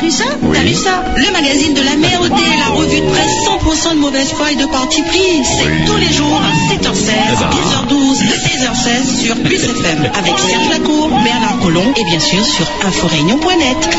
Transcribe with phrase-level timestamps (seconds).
[0.00, 0.56] T'as vu ça Oui.
[0.56, 4.00] T'as vu ça Le magazine de la merde et la revue de presse 100% de
[4.00, 5.44] mauvaise foi et de parti pris.
[5.44, 5.84] C'est Oui.
[5.86, 7.50] tous les jours à 7h16, Eh ben.
[7.50, 12.66] 12h12 et 16h16 sur Plus FM avec Serge Lacour, Bernard Collomb et bien sûr sur
[12.86, 13.98] inforéunion.net.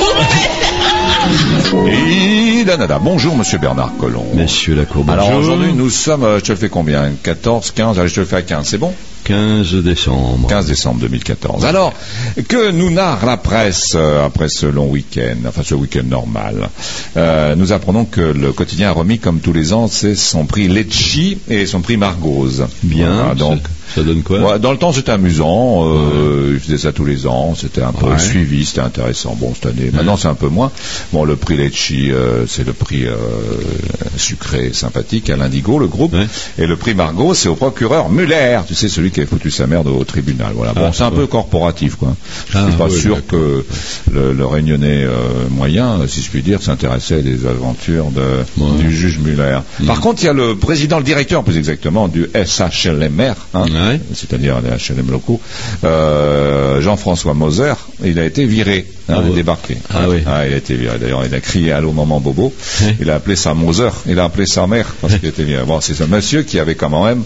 [1.88, 2.98] Et danada.
[3.00, 4.26] Bonjour, monsieur Bernard Collomb.
[4.34, 5.24] Monsieur Lacour, bonjour.
[5.24, 7.12] Alors aujourd'hui, nous sommes, euh, je te le fais combien?
[7.22, 8.92] 14, 15, allez, je te le fais à 15, c'est bon?
[9.24, 10.48] 15 décembre.
[10.48, 11.66] 15 décembre 2014.
[11.66, 11.94] Alors,
[12.48, 16.70] que nous narre la presse euh, après ce long week-end, enfin ce week-end normal
[17.18, 20.68] Euh, Nous apprenons que le quotidien a remis, comme tous les ans, c'est son prix
[20.68, 22.66] Lecci et son prix Margose.
[22.84, 23.14] Bien.
[23.14, 23.62] Voilà, donc,
[23.96, 25.86] ça, donne quoi Ouais, dans le temps, c'était amusant.
[25.86, 27.54] Euh, Il faisait ça tous les ans.
[27.56, 28.20] C'était un peu Ouais.
[28.20, 29.36] suivi, c'était intéressant.
[29.40, 30.72] Bon, cette année, maintenant, c'est un peu moins.
[31.14, 33.16] Bon, le prix Lecci, euh, c'est le prix euh,
[34.18, 36.14] sucré, sympathique à l'Indigo, le groupe.
[36.14, 36.28] Ouais.
[36.58, 38.60] Et le prix Margot, c'est au procureur Muller.
[38.68, 40.54] Tu sais, celui qui a foutu sa merde au tribunal.
[40.56, 40.74] Voilà.
[40.74, 41.18] Bon, Ah, c'est un ouais.
[41.18, 42.16] peu corporatif, quoi.
[42.50, 43.66] Je Ah, suis pas ouais, sûr que
[44.12, 48.22] le, le réunionnais euh, moyen, si je puis dire, s'intéressait des aventures de,
[48.58, 48.78] Ouais.
[48.80, 49.60] du juge Muller.
[49.88, 54.00] Par contre, il y a le président, le directeur, plus exactement, du SHLMR, hein, Ouais.
[54.14, 55.40] c'est-à-dire les HLM locaux,
[55.84, 59.78] euh, Jean-François Moser, il a été viré, hein, Ah il est débarqué.
[59.94, 60.18] Ah oui.
[60.22, 60.98] il a été viré.
[61.00, 62.54] D'ailleurs, il a crié Allô maman Bobo.
[62.82, 62.98] Ouais.
[63.02, 65.64] Il a appelé sa Moser, il a appelé sa mère parce qu'il était viré.
[65.66, 67.24] Bon, c'est ce monsieur qui avait quand même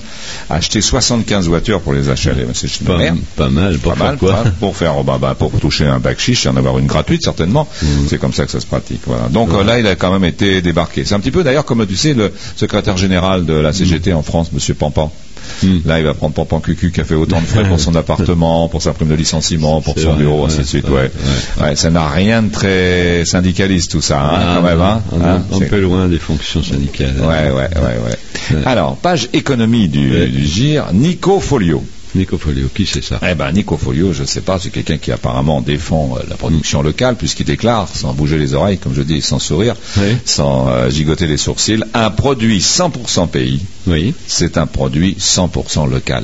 [0.50, 2.52] acheté 75 voitures pour les HLM.
[2.54, 5.18] C'est chez ma pas, pas mal, pour Pas faire mal, quoi pas pour faire bah,
[5.20, 7.68] bah, pour toucher un bac chiche et en avoir une gratuite certainement.
[7.82, 7.88] Mmh.
[8.10, 9.02] C'est comme ça que ça se pratique.
[9.06, 9.28] Voilà.
[9.30, 11.06] Donc euh, là, il a quand même été débarqué.
[11.06, 14.24] C'est un petit peu d'ailleurs comme tu sais le secrétaire général de la CGT en
[14.24, 15.12] France, Monsieur Pampan.
[15.64, 15.68] Mmh.
[15.86, 18.68] Là, il va prendre Pampan Cucu qui a fait autant de frais pour son appartement,
[18.70, 20.90] pour sa prime de licenciement, pour son vrai, bureau, ouais, ainsi de suite.
[20.90, 21.12] ouais,
[21.62, 21.76] Ouais.
[21.76, 24.82] ça n'a rien de très syndicaliste tout ça, hein, Ah, quand même.
[24.82, 27.16] Hein, on est Hein, un peu loin des fonctions syndicales.
[27.20, 28.56] Ouais, ouais, ouais, ouais.
[28.58, 28.62] Ouais.
[28.66, 31.84] Alors, page économie du, du GIR, Nico Folio.
[32.16, 33.20] Nico Folio, qui c'est ça?
[33.30, 36.36] Eh ben, Nico Folio, je ne sais pas, c'est quelqu'un qui apparemment défend euh, la
[36.36, 40.16] production locale, puisqu'il déclare, sans bouger les oreilles, comme je dis, sans sourire, Oui.
[40.26, 46.24] sans euh, gigoter les sourcils, un produit 100% pays, Oui, c'est un produit 100% local.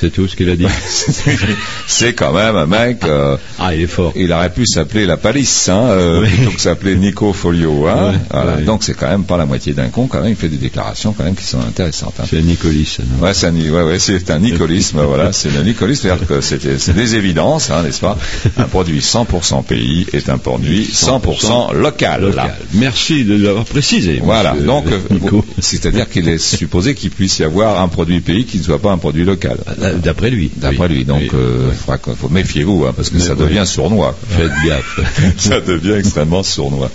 [0.00, 0.66] C'est tout ce qu'il a dit.
[1.86, 4.12] c'est quand même un mec, euh, ah, il est fort.
[4.16, 6.28] il aurait pu s'appeler la palisse, hein, euh, Oui.
[6.30, 7.86] plutôt que s'appeler Nico Folio.
[7.86, 8.56] Hein, Voilà.
[8.58, 11.12] Donc c'est quand même pas la moitié d'un con, quand même, il fait des déclarations
[11.12, 12.14] quand même qui sont intéressantes.
[12.20, 12.24] hein.
[12.28, 12.98] C'est Nicolis.
[13.18, 16.40] non Ouais, c'est un, ouais, ouais, c'est un nicolisme, voilà, c'est un nicolisme, c'est-à-dire que
[16.40, 18.16] c'est c'est des évidences, hein, n'est-ce pas?
[18.56, 22.22] Un produit 100% pays est un produit 100% local.
[22.22, 22.54] Local.
[22.74, 24.20] Merci de l'avoir précisé.
[24.22, 25.44] Voilà, donc, euh, Nico.
[25.58, 28.90] c'est-à-dire qu'il est supposé qu'il puisse y avoir un produit pays qui ne soit pas
[28.92, 29.58] un produit local.
[29.94, 30.50] D'après lui.
[30.56, 31.30] D'après lui, donc, Oui.
[31.34, 31.70] euh,
[32.16, 33.40] faut méfiez-vous, hein, parce que Mais ça oui.
[33.46, 34.16] devient sournois.
[34.28, 35.00] Faites gaffe.
[35.36, 36.90] ça devient extrêmement sournois.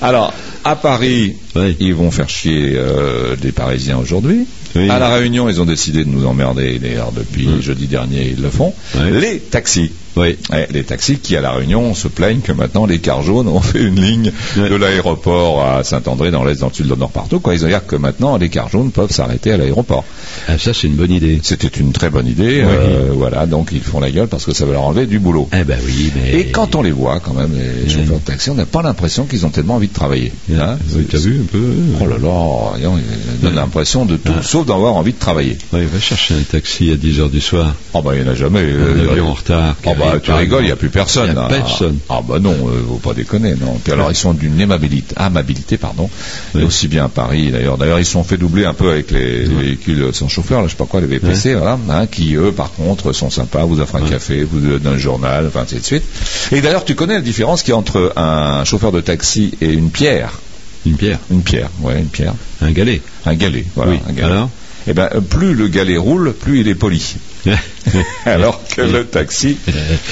[0.00, 0.32] Alors,
[0.64, 1.36] à Paris,
[1.80, 4.46] ils vont faire chier euh, des Parisiens aujourd'hui.
[4.74, 6.78] À La Réunion, ils ont décidé de nous emmerder.
[6.78, 8.74] D'ailleurs, depuis jeudi dernier, ils le font.
[9.12, 9.90] Les taxis.
[10.18, 10.36] Oui.
[10.50, 13.60] Ouais, les taxis qui, à La Réunion, se plaignent que maintenant, les cars jaunes ont
[13.60, 17.10] fait une ligne de l'aéroport à Saint-André, dans l'Est, dans le Sud, dans le Nord,
[17.10, 17.40] partout.
[17.40, 17.54] Quoi.
[17.54, 20.04] Ils ont dire que maintenant, les cars jaunes peuvent s'arrêter à l'aéroport.
[20.48, 21.40] Ah, ça, c'est une bonne idée.
[21.42, 22.62] C'était une très bonne idée.
[22.64, 22.70] Oui.
[22.70, 25.48] euh, voilà, donc ils font la gueule parce que ça va leur enlever du boulot.
[25.52, 26.40] Eh ben oui, mais.
[26.40, 29.26] Et quand on les voit, quand même, les chauffeurs de taxi, on n'a pas l'impression
[29.26, 30.32] qu'ils ont tellement envie de travailler.
[30.52, 34.66] Hein Oui, t'as vu un peu Oh là là, ils donnent l'impression de tout, sauf
[34.66, 35.58] d'avoir envie de travailler.
[35.72, 37.74] Ouais, va chercher un taxi à 10 heures du soir.
[37.92, 38.60] Oh bah il n'y en a jamais.
[38.60, 39.76] Un euh, avion en retard.
[39.84, 41.34] Oh bah tu rigoles, il n'y a plus personne.
[41.34, 41.98] Y a Ah, personne.
[42.08, 43.78] Ah bah non, euh, faut pas déconner, non.
[43.82, 46.08] Puis alors ils sont d'une aimabilité, amabilité, pardon,
[46.54, 46.62] Oui.
[46.64, 47.78] aussi bien à Paris d'ailleurs.
[47.78, 50.72] D'ailleurs ils sont fait doubler un peu avec les, les véhicules sans chauffeur, là, je
[50.72, 53.96] sais pas quoi, les VPC, voilà, hein, qui eux par contre sont sympas, vous offrent
[53.96, 56.04] un café, vous donnent un journal, enfin ainsi de suite.
[56.52, 59.72] Et d'ailleurs tu connais la différence qu'il y a entre un chauffeur de taxi et
[59.72, 60.38] une pierre?
[60.86, 61.18] Une pierre.
[61.30, 62.34] Une pierre, ouais, une pierre.
[62.62, 63.02] Un galet.
[63.26, 63.92] Un galet, voilà.
[63.92, 64.32] Oui, un galet.
[64.32, 64.50] alors?
[64.86, 67.16] Eh ben, euh, plus le galet roule, plus il est poli.
[68.26, 69.56] Alors que le taxi,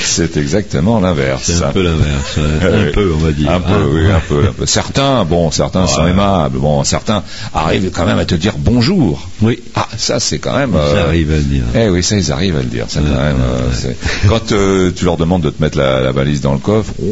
[0.03, 1.43] c'est exactement l'inverse.
[1.45, 2.37] C'est un peu l'inverse.
[2.37, 3.51] Un peu, on va dire.
[3.51, 3.89] Un peu, hein.
[3.93, 4.67] oui, un peu, un peu.
[4.67, 6.59] Certains, bon, certains sont aimables.
[6.59, 7.23] Bon, certains
[7.55, 9.29] arrivent quand même à te dire bonjour.
[9.43, 9.63] Oui.
[9.75, 10.73] Ah, ça, c'est quand même.
[10.73, 11.65] Ça euh, arrive à le dire.
[11.75, 12.87] Eh oui, ça, ils arrivent à le dire.
[12.89, 13.93] Ça, quand même, euh,
[14.29, 17.07] Quand euh, tu leur demandes de te mettre la, la valise dans le coffre, oh,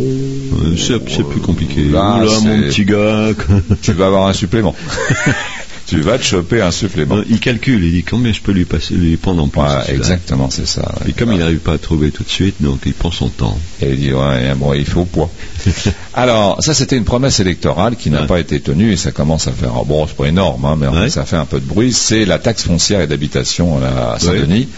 [0.76, 1.84] C'est plus compliqué.
[1.84, 3.28] Là, Oula, mon petit gars.
[3.82, 4.74] tu vas avoir un supplément.
[5.86, 7.18] Tu vas te choper un supplément.
[7.28, 9.60] il calcule, il dit combien je peux lui passer, lui prendre en plus.
[9.92, 10.94] Exactement, c'est ça.
[11.08, 13.58] Et comme il n'arrive pas à trouver tout de suite, donc il prend son temps.
[13.82, 15.30] Et il dit, ouais, bon, il fait au poids.
[16.14, 18.26] Alors, ça, c'était une promesse électorale qui n'a Ouais.
[18.26, 21.24] pas été tenue et ça commence à faire, bon, c'est pas énorme, hein, mais ça
[21.24, 21.92] fait un peu de bruit.
[21.92, 24.68] C'est la taxe foncière et d'habitation à Saint-Denis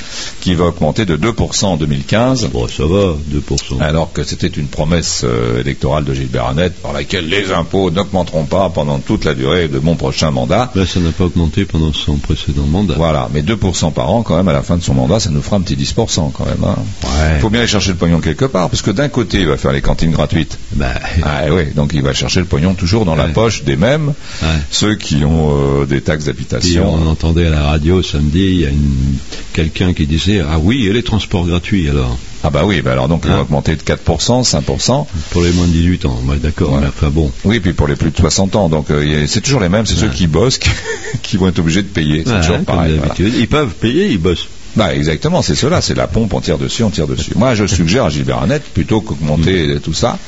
[0.41, 2.49] qui va augmenter de 2% en 2015.
[2.53, 3.81] Bon, ça va, 2%.
[3.81, 8.45] Alors que c'était une promesse euh, électorale de Gilbert Annette par laquelle les impôts n'augmenteront
[8.45, 10.73] pas pendant toute la durée de mon prochain mandat.
[10.75, 12.95] Ben, ça n'a pas augmenté pendant son précédent mandat.
[12.97, 15.43] Voilà, mais 2% par an quand même à la fin de son mandat, ça nous
[15.43, 16.65] fera un petit 10% quand même.
[16.65, 16.77] hein.
[17.05, 17.33] Ouais.
[17.37, 19.59] Il faut bien aller chercher le pognon quelque part, parce que d'un côté, il va
[19.59, 20.59] faire les cantines gratuites.
[20.73, 24.15] Bah, Ah oui, donc il va chercher le pognon toujours dans la poche des mêmes,
[24.43, 24.49] Ouais.
[24.71, 26.95] ceux qui ont euh, des taxes d'habitation.
[26.95, 29.19] on entendait à la radio samedi, il y a une-
[29.53, 33.09] quelqu'un qui disait Ah oui, et les transports gratuits alors Ah bah oui, bah alors
[33.09, 35.07] donc il va Hein augmenter de 4%, 5%.
[35.31, 36.19] Pour les moins de 18 ans.
[36.27, 36.81] Ouais, d'accord, Ouais.
[36.83, 37.31] mais enfin bon.
[37.45, 39.97] Oui, puis pour les plus de 60 ans, donc euh, c'est toujours les mêmes, c'est
[39.97, 40.71] ceux qui bossent qui,
[41.23, 42.23] qui vont être obligés de payer.
[42.27, 42.99] C'est toujours pareil.
[42.99, 43.15] voilà.
[43.19, 44.47] Ils peuvent payer, ils bossent.
[44.77, 47.33] Bah exactement, c'est cela, c'est la pompe, on tire dessus, on tire dessus.
[47.35, 49.81] Moi, je suggère à Gilbert Annette, plutôt qu'augmenter Mm.
[49.81, 50.19] tout ça,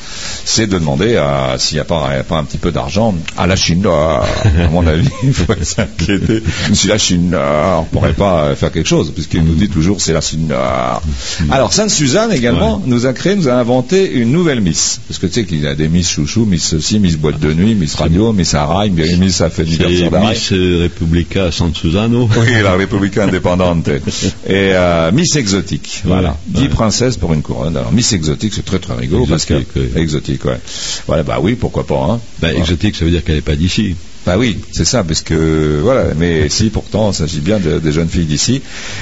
[0.44, 3.56] c'est de demander à s'il n'y a pas, pas un petit peu d'argent à la
[3.56, 3.84] Chine.
[3.86, 6.42] À mon avis, il faut s'inquiéter.
[6.72, 10.20] Si la Chine Nord pourrait pas faire quelque chose, puisqu'il nous dit toujours c'est la
[10.20, 11.02] Chine Nord.
[11.50, 15.34] Alors Sainte-Suzanne également nous a créé, nous a inventé une nouvelle Miss, parce que tu
[15.34, 18.32] sais qu'il y a des Miss chouchou, Miss ceci, Miss boîte de nuit, Miss radio,
[18.32, 20.30] Miss Araille, Miss ça fait d'Araille.
[20.30, 22.28] Miss Republica San Susano.
[22.38, 23.88] Oui, la République indépendante.
[24.46, 26.36] Et euh, Miss Exotique, voilà.
[26.46, 26.68] Dix ouais.
[26.68, 27.76] princesses pour une couronne.
[27.76, 30.00] Alors Miss Exotique, c'est très très rigolo parce que Exotique, oui.
[30.02, 30.58] exotique, ouais.
[31.06, 31.96] Voilà, bah oui, pourquoi pas.
[32.10, 32.20] Hein.
[32.40, 32.58] Bah, Voilà.
[32.58, 33.96] exotique, ça veut dire qu'elle n'est pas d'ici.
[34.26, 36.06] Bah oui, c'est ça, parce que voilà.
[36.16, 38.60] Mais si pourtant, il s'agit bien de- des jeunes filles d'ici.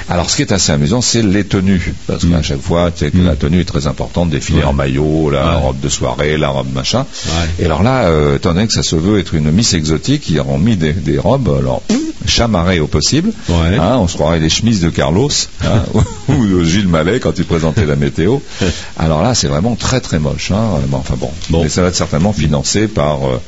[0.09, 3.11] Alors, ce qui est assez amusant, c'est les tenues, parce qu'à chaque fois, tu sais
[3.11, 4.61] que la tenue est très importante, défiler Mm.
[4.61, 4.67] Ouais.
[4.69, 5.55] en maillot, la Ouais.
[5.63, 6.99] robe de soirée, la robe machin.
[7.25, 7.47] Ouais.
[7.59, 10.39] Et alors là, euh, étant donné que ça se veut être une Miss Exotique, ils
[10.39, 11.81] ont mis des, des robes, alors
[12.27, 13.31] chamarrées au possible.
[13.49, 13.77] Ouais.
[13.79, 15.29] Hein, on se croirait les chemises de Carlos
[15.63, 15.83] hein,
[16.29, 18.37] ou de Gilles Mallet quand il présentait la météo.
[18.97, 20.51] Alors là, c'est vraiment très très moche.
[20.51, 20.79] Hein.
[20.87, 21.31] Bon, enfin bon.
[21.49, 21.63] Bon.
[21.63, 23.39] Mais ça va être certainement financé par euh,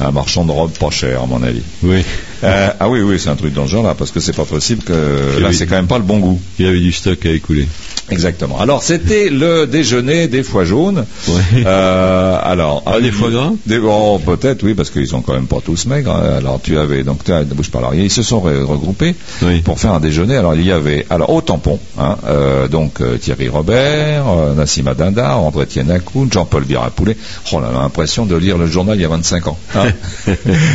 [0.00, 1.62] un marchand de robes pas cher, à mon avis.
[1.82, 2.02] Oui.
[2.44, 5.38] Euh, ah oui, oui, c'est un truc genre là, parce que c'est pas possible que
[5.40, 6.40] là, c'est quand même pas le bon goût.
[6.58, 7.66] Il y avait du stock à écouler.
[8.10, 8.60] Exactement.
[8.60, 11.04] Alors, c'était le déjeuner des foies jaunes.
[11.28, 11.64] Ouais.
[11.66, 13.50] Euh, alors, Ah, des foie gras?
[13.66, 16.14] des, oh, peut-être, oui, parce qu'ils sont quand même pas tous maigres.
[16.14, 16.36] hein.
[16.38, 17.78] Alors, tu avais, donc, tu as, ne bouge pas.
[17.80, 19.60] Alors, ils se sont re- regroupés Oui.
[19.62, 20.36] pour faire un déjeuner.
[20.36, 24.94] Alors, il y avait, alors, au tampon, hein, euh, donc, euh, Thierry Robert, euh, Nassima
[24.94, 27.16] Dindar, André Tienakoun, Jean-Paul Virapoulet.
[27.52, 29.58] Oh là là, l'impression de lire le journal il y a 25 ans.
[29.74, 29.86] hein.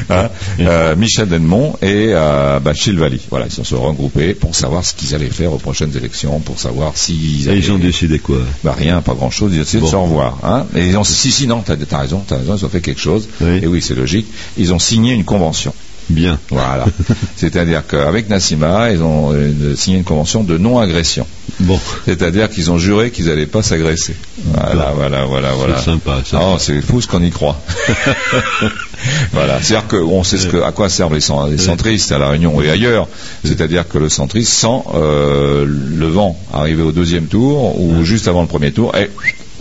[0.09, 0.29] Hein,
[0.59, 3.19] euh, Michel Denmont et euh, Bachil Valli.
[3.29, 6.59] Voilà, ils se sont regroupés pour savoir ce qu'ils allaient faire aux prochaines élections, pour
[6.59, 7.59] savoir s'ils Et allaient...
[7.59, 8.37] ils ont décidé quoi?
[8.63, 10.37] Bah rien, pas grand chose, ils ont essayé de se revoir.
[10.43, 12.81] Hein et ils ont, si, si, non, t'as as raison, t'as raison, ils ont fait
[12.81, 13.27] quelque chose.
[13.41, 13.59] Oui.
[13.61, 14.27] Et oui, c'est logique.
[14.57, 15.73] Ils ont signé une convention.
[16.13, 16.39] Bien.
[16.49, 16.85] Voilà.
[17.35, 21.25] C'est-à-dire qu'avec Nassima, ils ont euh, signé une convention de non-agression.
[21.59, 21.79] Bon.
[22.05, 24.15] C'est-à-dire qu'ils ont juré qu'ils n'allaient pas s'agresser.
[24.45, 25.77] Voilà, voilà, voilà, voilà.
[25.77, 26.39] C'est sympa, ça.
[26.41, 27.59] Oh, c'est fou ce qu'on y croit.
[29.33, 29.61] voilà.
[29.61, 32.61] C'est-à-dire qu'on sait ce que, à quoi servent les, cen- les centristes à La Réunion
[32.61, 33.07] et ailleurs.
[33.43, 38.41] C'est-à-dire que le centriste sent euh, le vent arriver au deuxième tour ou juste avant
[38.41, 39.09] le premier tour et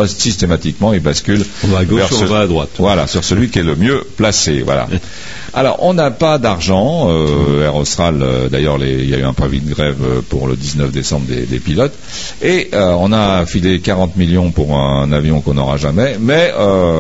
[0.07, 2.71] systématiquement il bascule On va à gauche vers ou on va à droite.
[2.79, 4.63] voilà, sur celui qui est le mieux placé.
[4.63, 4.89] Voilà.
[5.55, 7.09] Alors, on n'a pas d'argent.
[7.11, 10.47] Euh, Air Austral, euh, d'ailleurs, il y a eu un préavis de grève euh, pour
[10.49, 11.93] le 19 décembre des, des pilotes.
[12.41, 16.17] Et euh, on a filé 40 millions pour un avion qu'on n'aura jamais.
[16.19, 16.53] Mais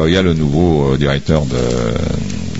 [0.06, 1.56] il y a le nouveau directeur de-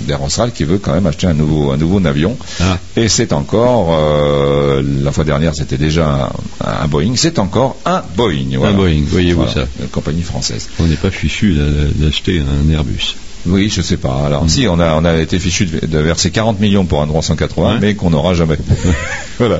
[0.05, 2.37] d'Air Austral qui veut quand même acheter un nouveau, un nouveau avion.
[2.61, 2.77] Ah.
[2.95, 6.29] Et c'est encore, euh, la fois dernière, c'était déjà
[6.63, 7.13] un, un Boeing.
[7.15, 8.57] C'est encore un Boeing.
[8.57, 8.73] voilà.
[8.75, 9.65] Boeing, voyez-vous ça.
[9.81, 10.69] Une compagnie française.
[10.79, 13.15] On n'est pas fichu d'a- d'acheter un Airbus.
[13.45, 14.23] Oui, je sais pas.
[14.25, 17.07] Alors, si, on a, on a été fichu de, de verser 40 millions pour un
[17.07, 17.77] 380, Ouais.
[17.81, 18.55] mais qu'on n'aura jamais.
[19.37, 19.59] voilà.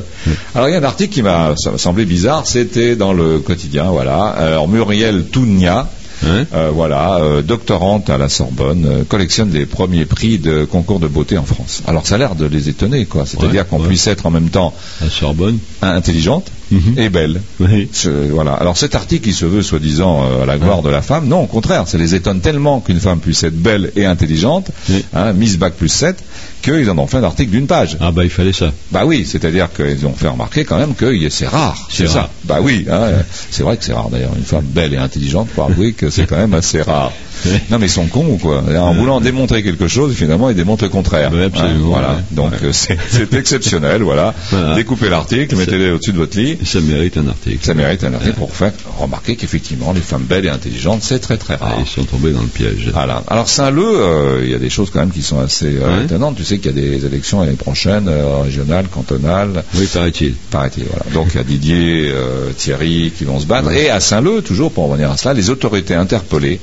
[0.56, 2.48] Alors, il y a un article qui m'a semblé bizarre.
[2.48, 4.28] C'était dans le quotidien, voilà.
[4.28, 5.89] Alors, Muriel Tounia,
[6.25, 11.00] Hein euh, voilà, euh, doctorante à la Sorbonne, euh, collectionne les premiers prix de concours
[11.00, 11.82] de beauté en France.
[11.88, 13.25] Alors, ça a l'air de les étonner, quoi.
[13.25, 13.88] C'est-à-dire Ouais, qu'on ouais.
[13.88, 15.58] puisse être en même temps À Sorbonne.
[15.82, 16.98] intelligente Mhm.
[16.98, 17.41] et belle.
[17.60, 17.89] Oui.
[18.32, 18.53] Voilà.
[18.53, 21.27] Alors cet article, il se veut soi-disant euh, à la gloire de la femme.
[21.27, 25.05] Non, au contraire, ça les étonne tellement qu'une femme puisse être belle et intelligente, Oui.
[25.13, 26.17] hein, Miss Bac plus 7,
[26.62, 27.98] qu'ils en ont fait un article d'une page.
[28.00, 28.72] Ah bah il fallait ça.
[28.91, 31.88] Bah oui, c'est-à-dire qu'ils ont fait remarquer quand même que c'est rare.
[31.91, 32.29] C'est ça.
[32.46, 33.10] Bah oui, hein,
[33.51, 34.34] c'est vrai que c'est rare d'ailleurs.
[34.36, 37.12] Une femme belle et intelligente, faut avouer que c'est quand même assez rare.
[37.70, 40.84] Non mais ils sont cons ou quoi En voulant démontrer quelque chose, finalement ils démontrent
[40.84, 41.32] le contraire.
[41.34, 41.50] Hein,
[41.82, 42.22] voilà.
[42.32, 42.98] Donc euh, c'est
[43.34, 44.02] exceptionnel.
[44.04, 44.34] Voilà.
[44.52, 44.75] Voilà.
[44.75, 46.58] Découpez l'article, mettez-le au-dessus de votre lit.
[46.66, 47.63] Ça mérite un article.
[47.66, 51.38] Ça mérite un article pour faire remarquer qu'effectivement, les femmes belles et intelligentes, c'est très
[51.38, 51.78] très Ah, rare.
[51.80, 52.90] ils sont tombés dans le piège.
[52.94, 53.24] Voilà.
[53.28, 56.36] Alors Saint-Leu, euh, il y a des choses quand même qui sont assez euh, étonnantes.
[56.36, 60.34] Tu sais qu'il y a des élections l'année prochaine, euh, régionales, cantonales, Oui, paraît-il.
[60.52, 60.86] paraît-il.
[60.86, 61.06] Voilà.
[61.13, 62.13] Donc il y a Didier,
[62.58, 63.72] Thierry qui vont se battre.
[63.72, 66.60] Et à Saint-Leu, toujours pour revenir à cela, les autorités interpellées.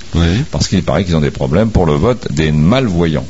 [0.60, 3.24] Parce qu'il paraît qu'ils ont des problèmes pour le vote des malvoyants.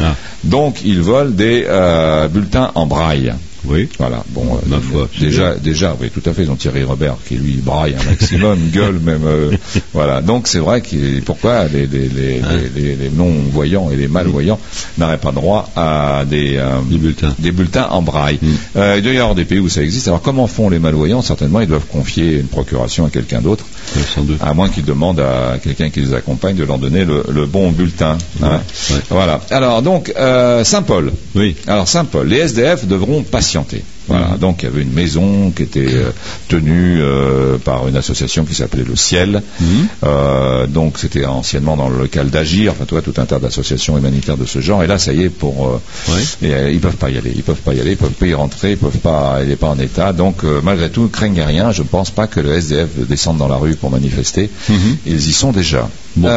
[0.00, 0.16] Ah.
[0.42, 3.32] Donc ils volent des euh, bulletins en braille.
[3.64, 3.88] Oui.
[3.98, 4.24] Voilà.
[4.30, 6.42] Bon, euh, Ma foi, déjà, déjà, oui, tout à fait.
[6.42, 9.22] Ils ont Thierry Robert qui lui braille un maximum, gueule même.
[9.24, 9.52] euh,
[9.92, 10.20] voilà.
[10.20, 12.42] Donc c'est vrai que pourquoi les, les, les,
[12.74, 14.58] les, les non-voyants et les malvoyants
[14.98, 17.34] n'auraient pas droit à des, euh, Des bulletins.
[17.38, 18.38] des bulletins en braille.
[18.42, 18.48] Mm.
[18.96, 20.08] Il doit y avoir des pays où ça existe.
[20.08, 21.22] Alors comment font les malvoyants?
[21.22, 23.64] Certainement, ils doivent confier une procuration à quelqu'un d'autre,
[24.40, 27.70] à moins qu'ils demandent à quelqu'un qui les accompagne de leur donner le, le bon
[27.70, 28.18] bulletin.
[28.42, 28.60] hein.
[28.90, 28.96] Ouais.
[29.10, 29.40] Voilà.
[29.50, 30.12] Alors donc
[30.64, 31.12] Saint-Paul.
[31.34, 31.56] Oui.
[31.66, 33.22] Alors Saint-Paul, les SDF devront
[33.52, 33.82] patienter.
[34.08, 34.38] Voilà, Mhm.
[34.38, 36.10] donc il y avait une maison qui était euh,
[36.48, 39.42] tenue euh, par une association qui s'appelait le Ciel.
[39.60, 39.66] Mhm.
[40.04, 43.96] Euh, donc c'était anciennement dans le local d'Agir, enfin tu vois, tout un tas d'associations
[43.96, 44.82] humanitaires de ce genre.
[44.82, 45.80] Et là, ça y est, pour euh,
[46.42, 48.34] et, ils peuvent pas y aller, ils peuvent pas y aller, ils peuvent pas y
[48.34, 50.12] rentrer, ils peuvent pas, il n'est pas en état.
[50.12, 51.70] Donc malgré tout, craignez rien.
[51.70, 54.50] Je ne pense pas que le SDF descende dans la rue pour manifester.
[54.68, 54.96] Mhm.
[55.06, 55.88] Ils y sont déjà.
[56.16, 56.28] Bon.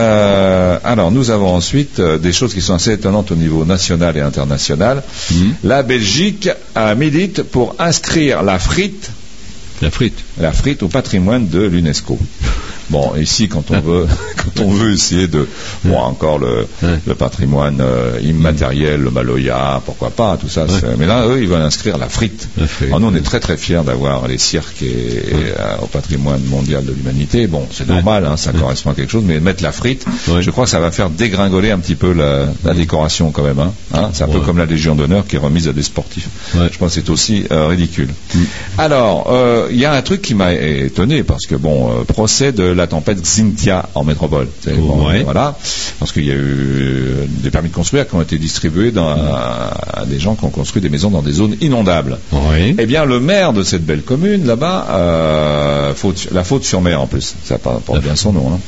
[0.86, 4.16] Euh, alors nous avons ensuite euh, des choses qui sont assez étonnantes au niveau national
[4.18, 5.04] et international.
[5.32, 5.56] Mhm.
[5.64, 9.10] La Belgique a milite pour inscrire la frite,
[9.82, 10.18] La frite.
[10.40, 12.18] la frite au patrimoine de l'UNESCO.
[12.90, 14.08] Bon, ici, quand on veut,
[14.46, 15.48] quand on veut essayer de,
[15.84, 16.68] bon, encore le,
[17.16, 20.66] patrimoine euh, immatériel, le Maloya, pourquoi pas, tout ça.
[20.98, 22.50] Mais là, eux, ils veulent inscrire la frite.
[22.88, 26.44] Alors, nous, on est très très fiers d'avoir les cirques et, et, euh, au patrimoine
[26.44, 27.48] mondial de l'humanité.
[27.48, 30.06] Bon, c'est normal, hein, ça correspond à quelque chose, mais mettre la frite,
[30.40, 33.60] je crois que ça va faire dégringoler un petit peu la, la décoration quand même.
[33.60, 33.74] Hein.
[33.94, 36.28] Hein, c'est un peu comme la Légion d'honneur qui est remise à des sportifs.
[36.54, 38.10] Je pense que c'est aussi euh, ridicule.
[38.34, 38.40] Mm.
[38.78, 42.88] Alors, il y a un truc qui m'a étonné parce que bon, procès de la
[42.88, 44.35] tempête Xintia en métropole.
[44.62, 45.24] C'est- bon, Ouais.
[45.24, 45.58] Voilà,
[46.00, 49.08] parce qu'il y a eu euh, des permis de construire qui ont été distribués dans,
[49.10, 52.18] à, à des gens qui ont construit des maisons dans des zones inondables.
[52.78, 57.02] Eh bien, le maire de cette belle commune là-bas, euh, faute- la faute sur mer
[57.02, 58.52] en plus, ça porte porte bien son nom.
[58.54, 58.60] hein.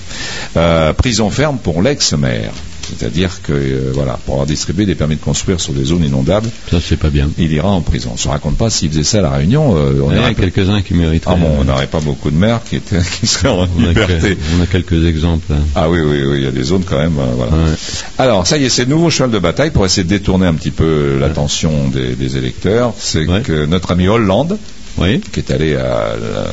[0.58, 2.52] Euh, prison ferme pour l'ex-maire.
[2.88, 6.50] C'est-à-dire que euh, voilà, pour avoir distribué des permis de construire sur des zones inondables,
[6.72, 7.30] Ça, c'est pas bien.
[7.38, 8.12] il ira en prison.
[8.14, 10.24] On se raconte pas s'il faisait ça à la Réunion, euh, on Il y en
[10.24, 11.36] a quelques-uns qui mériteraient.
[11.38, 13.94] ah bon, on n'aurait pas beaucoup de maires qui, étaient, qui seraient en on, a
[13.94, 14.38] que- liberté.
[14.58, 15.52] on a quelques exemples.
[15.54, 15.60] hein.
[15.76, 17.18] Ah oui, oui, oui, il y a des zones quand même.
[17.20, 17.52] euh, voilà.
[17.52, 17.76] Ouais.
[18.18, 20.54] Alors, ça y est, c'est le nouveau cheval de bataille pour essayer de détourner un
[20.54, 22.94] petit peu l'attention des, des électeurs.
[22.98, 23.42] C'est Ouais.
[23.42, 24.58] que notre ami Hollande,
[24.98, 25.20] Oui.
[25.34, 26.46] qui est allé à la,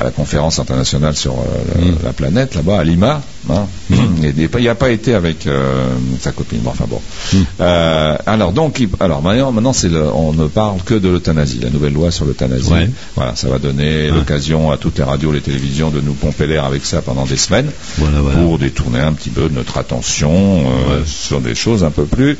[0.00, 1.36] à la conférence internationale sur euh,
[1.74, 1.94] la, Mm.
[2.04, 3.20] la planète, là-bas, à Lima.
[3.50, 3.66] Hein.
[3.90, 5.86] Il n'est pas- il n'a pas été avec euh,
[6.20, 6.58] sa copine.
[6.60, 7.00] Bon, enfin bon.
[7.32, 7.36] Mm.
[7.60, 11.60] Euh, alors donc, il- alors maintenant, maintenant c'est le- on ne parle que de l'euthanasie,
[11.62, 12.70] la nouvelle loi sur l'euthanasie.
[12.72, 12.90] Ouais.
[13.16, 16.64] Voilà, ça va donner l'occasion à toutes les radios, les télévisions de nous pomper l'air
[16.64, 18.38] avec ça pendant des semaines Voilà, voilà.
[18.40, 21.02] pour détourner un petit peu notre attention Ouais.
[21.06, 22.36] sur des choses un peu plus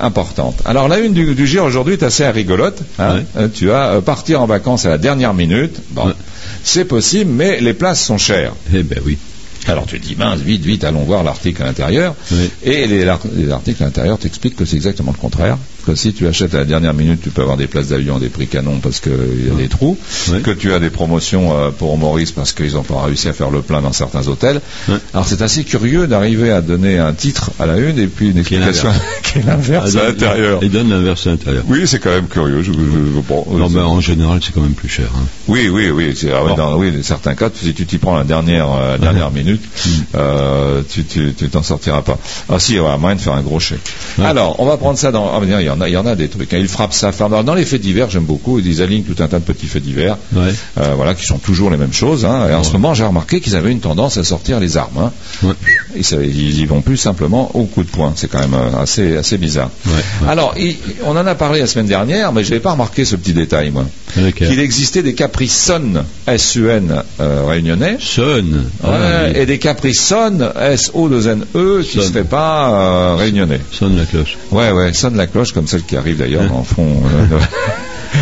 [0.00, 0.60] importantes.
[0.64, 2.80] Alors la une du, du GIR aujourd'hui est assez rigolote.
[2.98, 3.20] hein.
[3.54, 5.76] Tu as partir en vacances à la dernière minute.
[5.90, 6.12] Bon.
[6.62, 8.54] C'est possible, mais les places sont chères.
[8.74, 9.18] Eh ben oui.
[9.66, 12.14] Alors tu dis, mince, vite, vite, allons voir l'article à l'intérieur.
[12.32, 12.50] Oui.
[12.62, 15.58] Et les, l'art- les articles à l'intérieur t'expliquent que c'est exactement le contraire.
[15.88, 18.20] Que si tu achètes à la dernière minute, tu peux avoir des places d'avion à
[18.20, 19.96] des prix canons parce qu'il y a des trous.
[20.44, 23.50] Que tu as des promotions euh, pour Maurice parce qu'ils n'ont pas réussi à faire
[23.50, 24.60] le plein dans certains hôtels.
[25.14, 28.38] Alors c'est assez curieux d'arriver à donner un titre à la une et puis une
[28.38, 28.90] explication
[29.22, 30.58] qui est l'inverse Ah, à donne- l'intérieur.
[30.62, 31.64] Il donne l'inverse à l'intérieur.
[31.68, 32.62] Oui, c'est quand même curieux.
[32.62, 35.08] Je- je- bon, Non, ben, en général, c'est quand même plus cher.
[35.16, 35.22] hein.
[35.48, 36.14] oui, oui, oui.
[36.34, 39.30] ah ouais, dans oui, certains cas, si tu t'y prends à la dernière, euh, dernière
[39.30, 39.62] minute,
[40.14, 42.18] euh, tu t'en sortiras pas.
[42.50, 43.80] Ah si, il y a moyen de faire un gros chèque.
[44.22, 45.30] Alors, on va prendre ça dans.
[45.34, 46.52] Ah, mais il y en a, il y en a des trucs.
[46.54, 46.58] hein.
[46.60, 47.32] Ils frappent sa femme.
[47.32, 48.58] Alors, dans les faits divers, j'aime beaucoup.
[48.58, 50.52] Ils alignent tout un tas de petits faits divers, Ouais.
[50.80, 52.24] euh, voilà, qui sont toujours les mêmes choses.
[52.24, 52.46] hein.
[52.50, 54.98] Et en ce moment, j'ai remarqué qu'ils avaient une tendance à sortir les armes.
[54.98, 55.12] hein.
[55.42, 55.54] Ouais.
[55.96, 58.12] Ils, ça- ils y vont plus simplement au coup de poing.
[58.16, 59.70] C'est quand même euh, assez, assez bizarre.
[60.26, 63.16] Alors, il- on en a parlé la semaine dernière, mais je n'avais pas remarqué ce
[63.16, 63.84] petit détail, moi.
[64.34, 67.98] Qu'il existait des capricornes S-U-N euh, réunionnais.
[68.18, 68.42] Ouais,
[68.84, 69.32] Ah, oui.
[69.40, 73.60] et des capricornes S-O-2-N-E qui ne seraient pas euh, réunionnais.
[73.72, 74.36] Sonne la cloche.
[74.50, 77.02] Ouais, ouais, sonne la cloche comme celle qui arrive d'ailleurs en fond.
[77.32, 77.38] euh,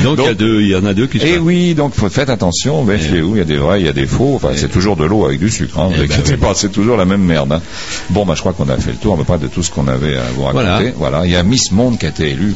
[0.02, 1.40] Donc, il y a Donc- deux, il y en a deux qui se Et battent.
[1.42, 4.04] oui, donc faut, faites attention, méfiez-vous, il y a des vrais, il y a des
[4.06, 6.36] faux, enfin Eh c'est toujours de l'eau avec du sucre, hein, Eh vous ben inquiétez
[6.36, 7.52] pas, c'est toujours la même merde.
[7.52, 7.62] hein.
[8.10, 9.70] Bon, bah je crois qu'on a fait le tour, on va pas de tout ce
[9.70, 10.64] qu'on avait à vous raconter.
[10.66, 10.90] Voilà.
[10.96, 12.54] Voilà, il y a Miss Monde qui a été élue,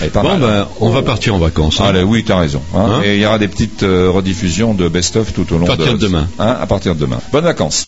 [0.00, 0.40] elle est pas Bon, mal.
[0.40, 0.68] ben, hein.
[0.80, 1.80] on va partir en vacances.
[1.80, 1.84] hein.
[1.86, 2.60] Allez, oui, t'as raison.
[2.74, 2.84] hein.
[2.96, 5.76] Hein Et il y aura des petites euh, rediffusions de best-of tout au long À
[5.76, 6.26] partir de de demain.
[6.40, 7.20] Hein, à partir de demain.
[7.32, 7.86] Bonnes vacances.